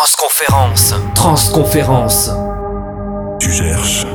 [0.00, 0.94] Transconférence.
[1.14, 2.30] Transconférence.
[3.38, 4.06] Tu cherches.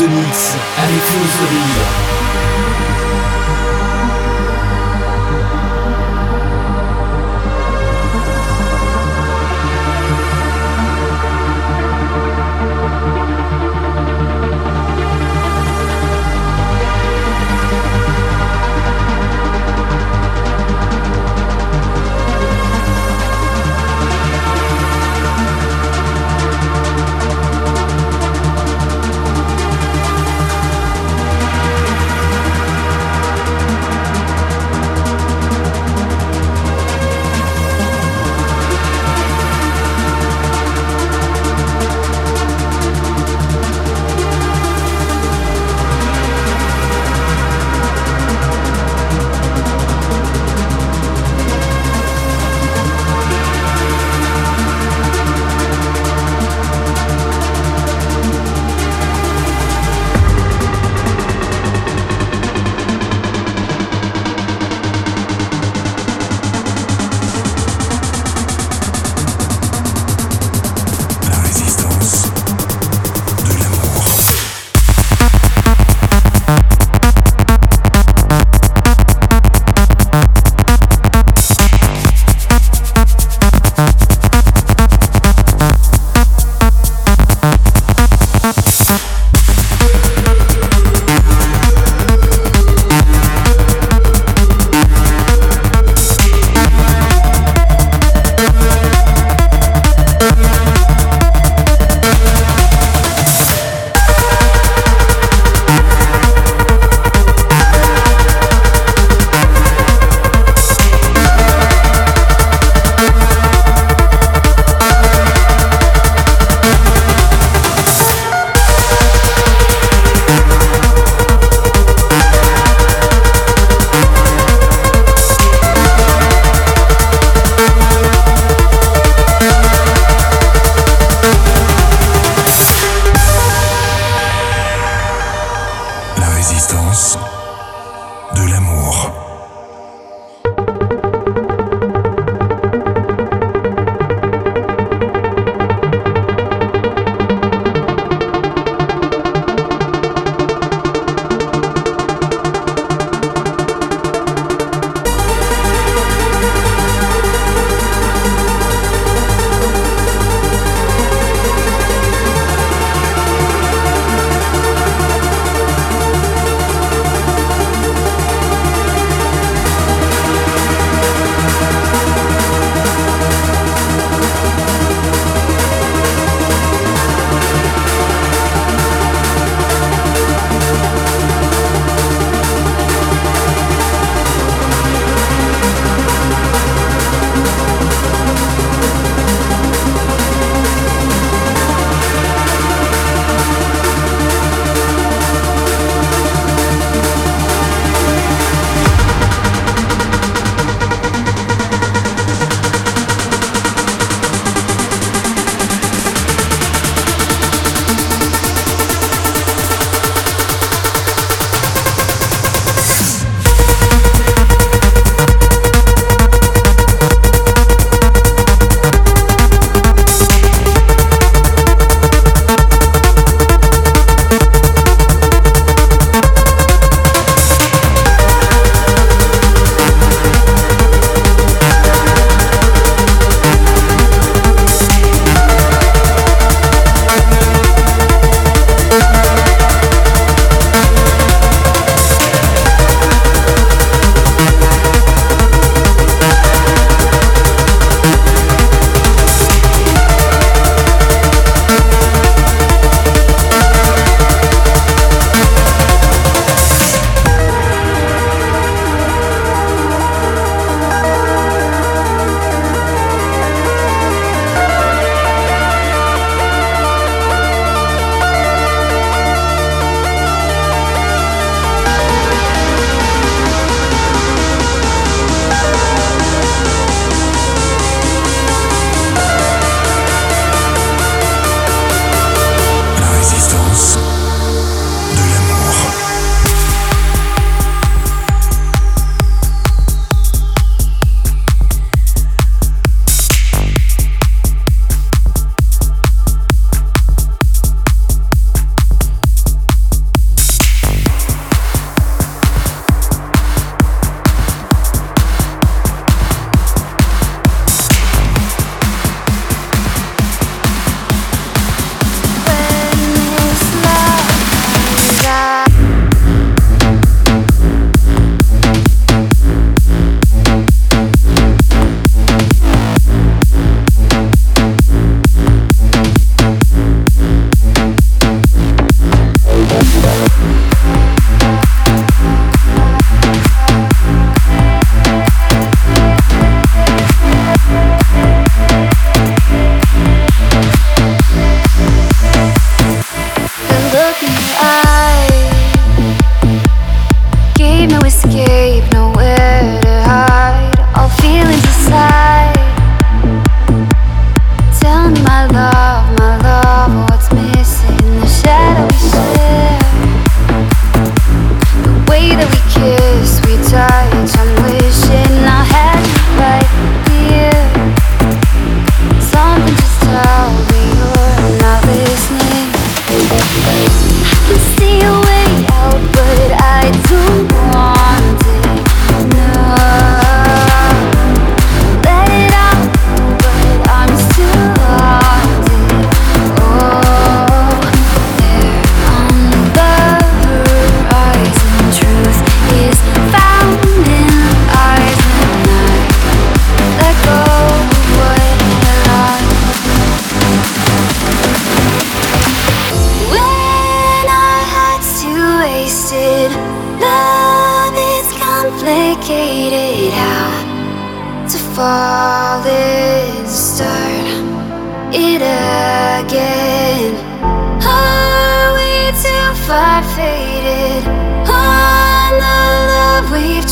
[0.00, 2.15] De mix avec philosophie.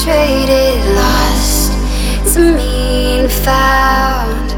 [0.03, 1.73] traded lost
[2.35, 4.51] to mean found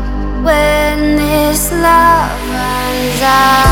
[0.44, 3.65] when this love runs out.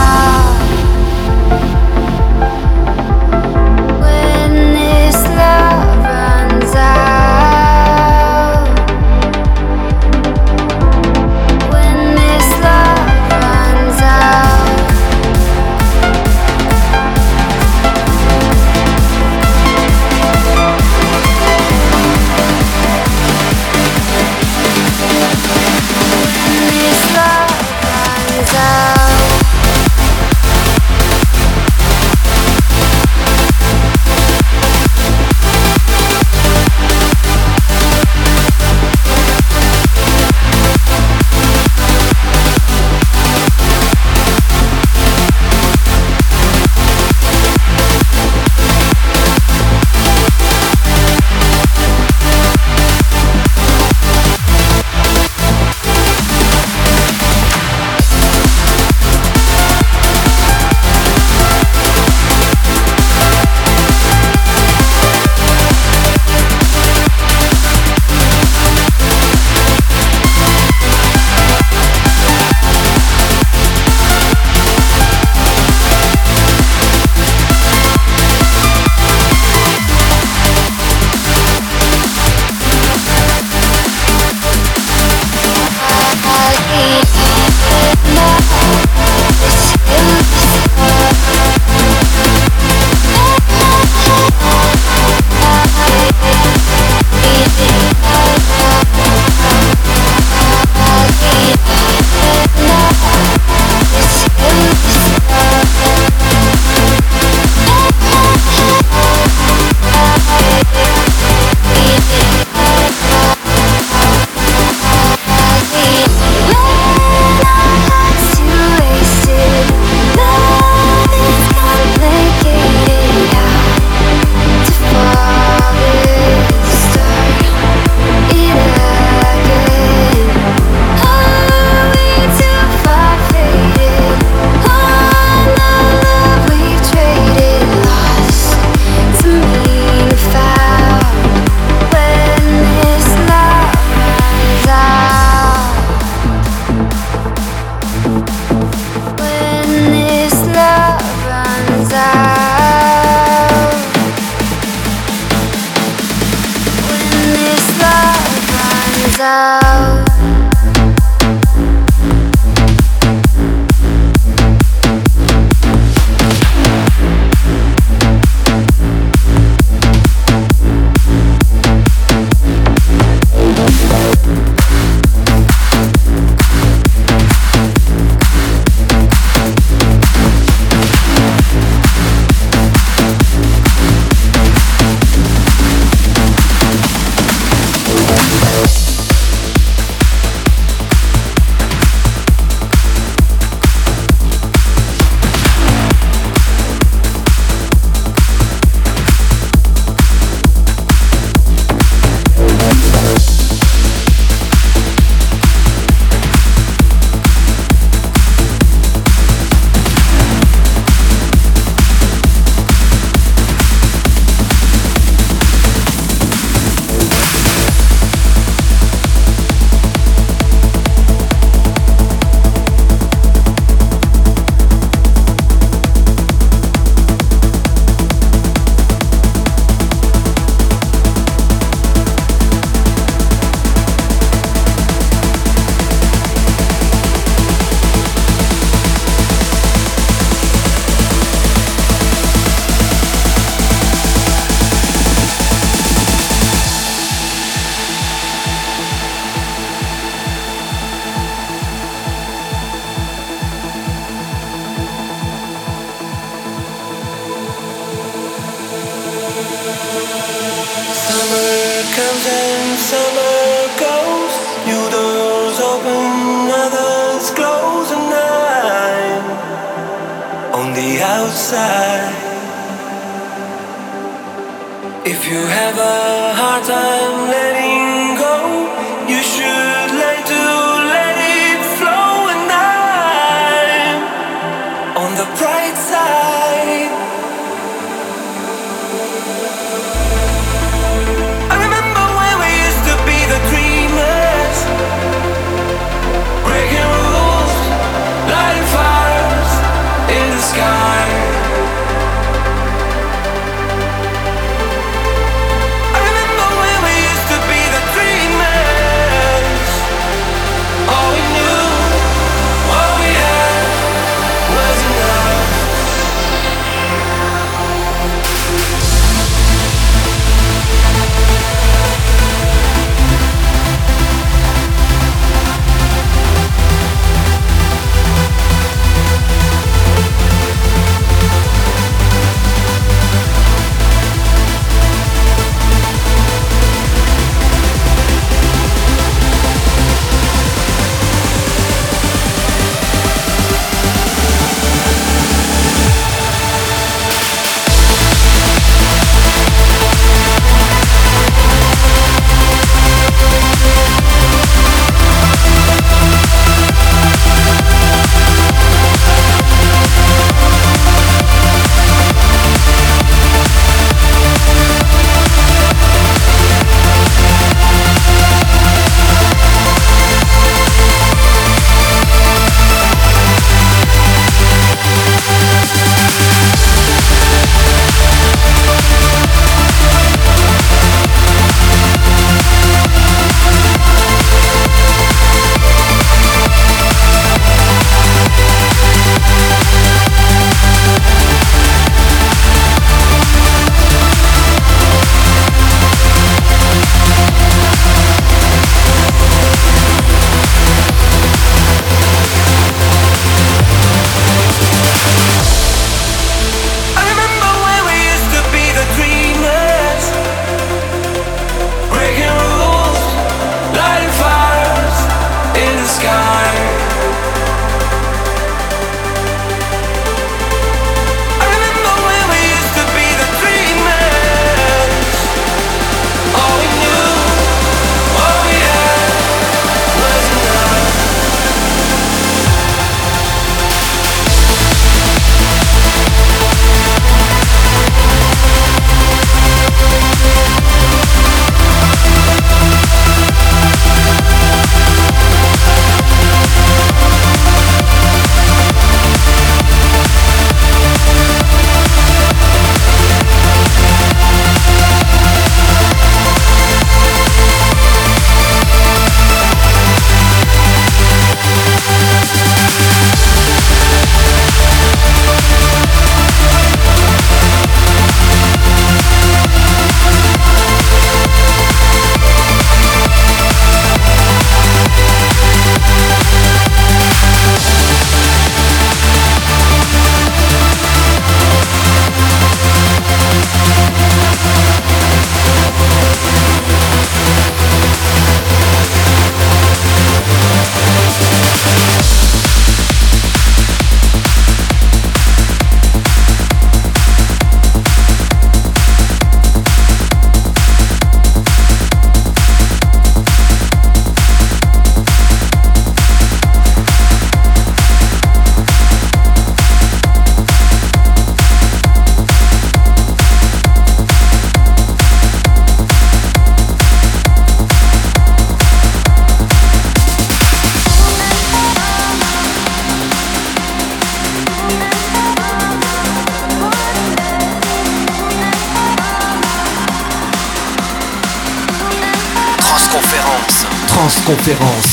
[534.45, 534.84] Conférence.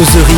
[0.00, 0.29] 22h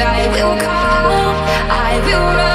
[0.00, 1.12] I will call,
[1.70, 2.47] I will run.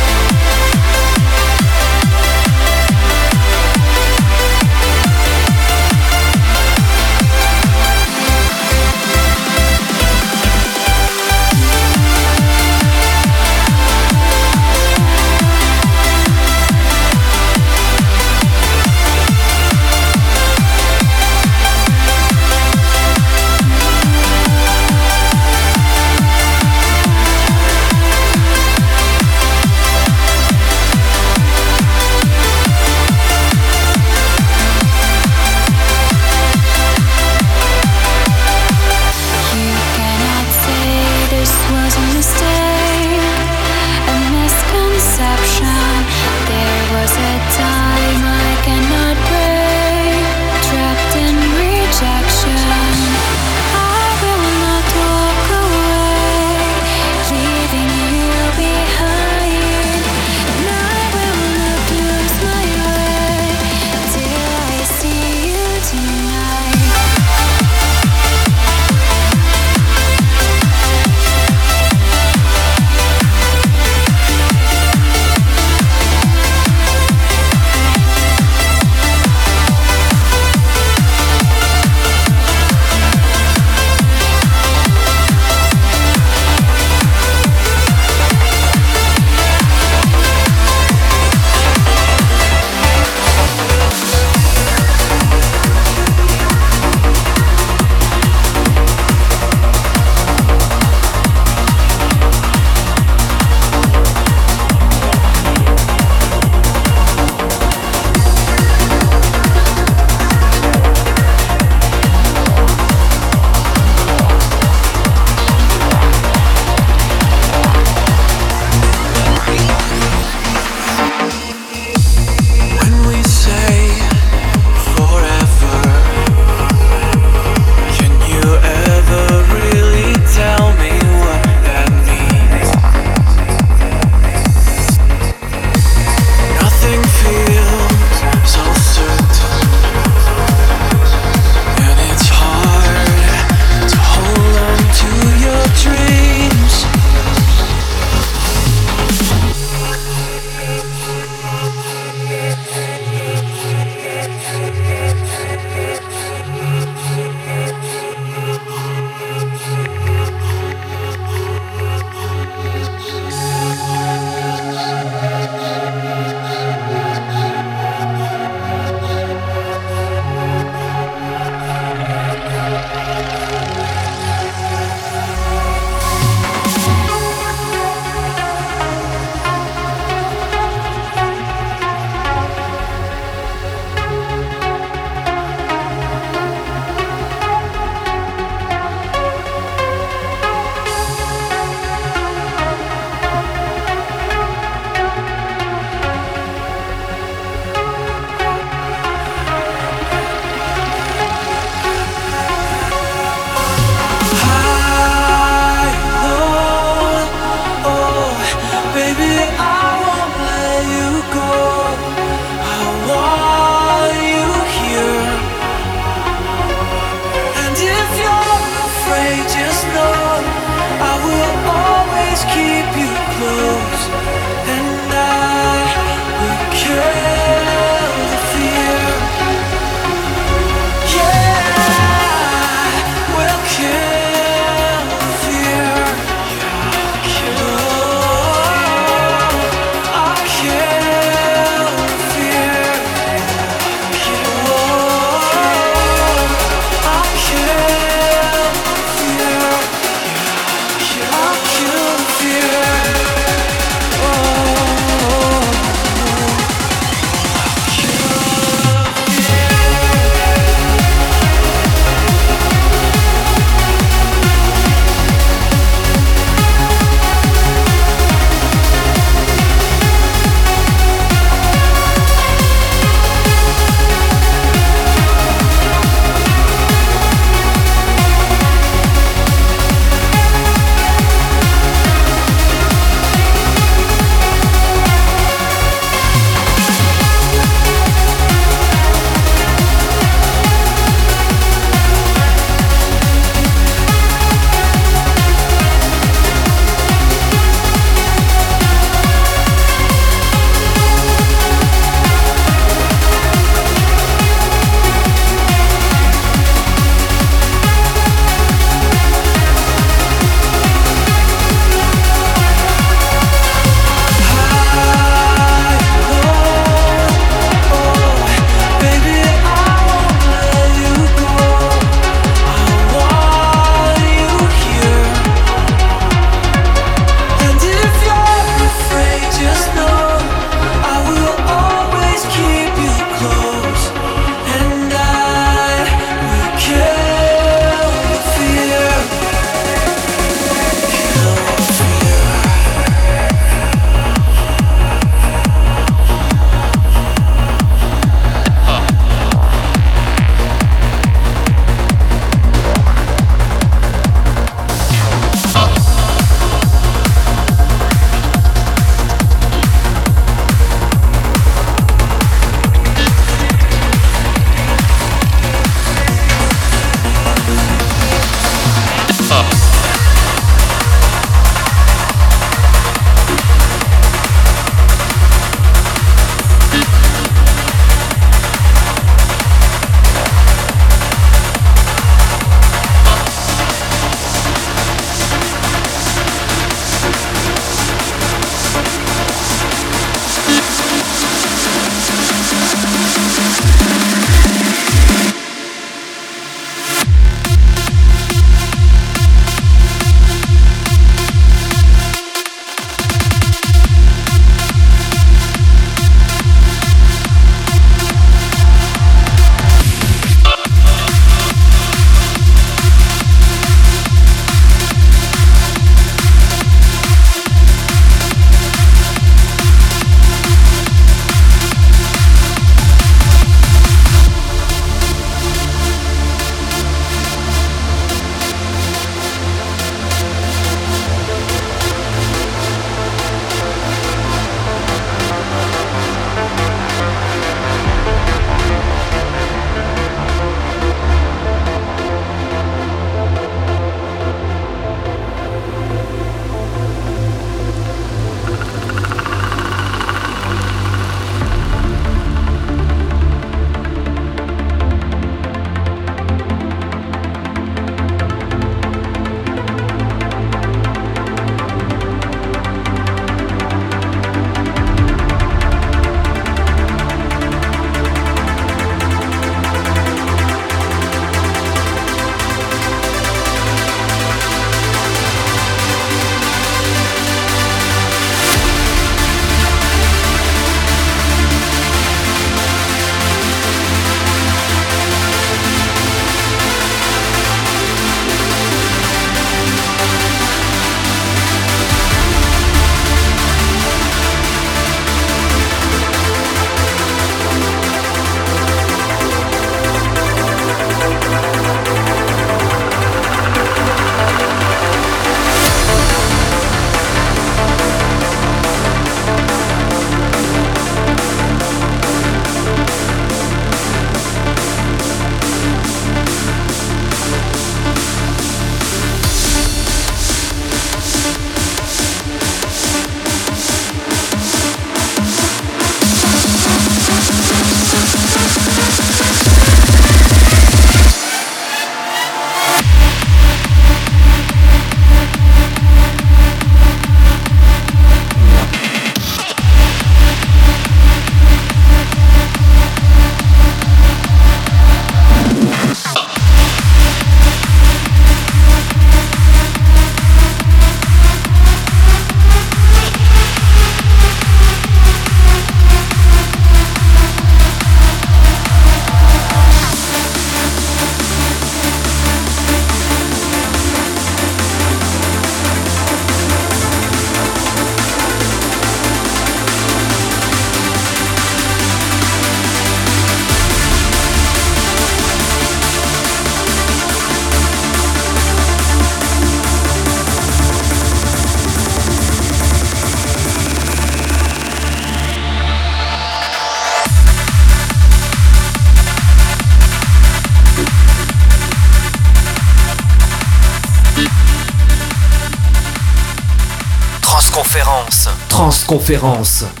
[599.21, 600.00] conférence.